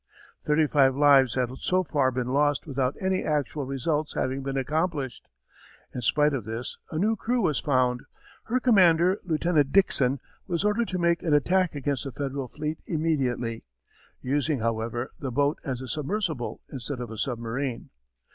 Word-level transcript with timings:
Thirty 0.43 0.65
five 0.65 0.95
lives 0.95 1.35
had 1.35 1.51
so 1.59 1.83
far 1.83 2.09
been 2.09 2.29
lost 2.29 2.65
without 2.65 2.95
any 2.99 3.23
actual 3.23 3.65
results 3.67 4.15
having 4.15 4.41
been 4.41 4.57
accomplished. 4.57 5.29
In 5.93 6.01
spite 6.01 6.33
of 6.33 6.43
this 6.43 6.79
a 6.89 6.97
new 6.97 7.15
crew 7.15 7.39
was 7.39 7.59
found. 7.59 8.01
Her 8.45 8.59
commander, 8.59 9.19
Lieutenant 9.23 9.71
Dixon, 9.71 10.19
was 10.47 10.63
ordered 10.63 10.87
to 10.87 10.97
make 10.97 11.21
an 11.21 11.35
attack 11.35 11.75
against 11.75 12.03
the 12.05 12.11
Federal 12.11 12.47
fleet 12.47 12.79
immediately, 12.87 13.63
using, 14.23 14.57
however, 14.57 15.11
the 15.19 15.29
boat 15.29 15.59
as 15.63 15.81
a 15.81 15.87
submersible 15.87 16.61
instead 16.71 16.99
of 16.99 17.11
a 17.11 17.17
submarine. 17.19 17.91